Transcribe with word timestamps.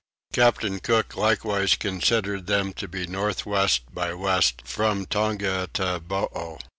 Captain 0.33 0.79
Cook 0.79 1.15
likewise 1.15 1.75
considered 1.75 2.47
them 2.47 2.73
to 2.73 2.87
be 2.87 3.05
north 3.05 3.45
west 3.45 3.83
by 3.93 4.15
west 4.15 4.63
from 4.65 5.05
Tongataboo. 5.05 6.57